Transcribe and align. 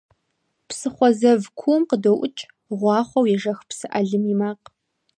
Псыхъуэ 0.67 1.09
зэв 1.19 1.43
куум 1.59 1.83
къыдоӀукӀ 1.89 2.43
гъуахъуэу 2.79 3.29
ежэх 3.35 3.59
псы 3.69 3.87
Ӏэлым 3.91 4.23
и 4.33 4.35
макъ. 4.39 4.65